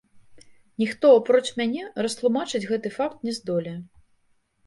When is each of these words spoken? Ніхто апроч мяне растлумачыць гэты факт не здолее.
Ніхто 0.83 1.09
апроч 1.17 1.41
мяне 1.59 1.83
растлумачыць 2.05 2.63
гэты 2.71 2.93
факт 2.97 3.17
не 3.27 3.31
здолее. 3.39 3.77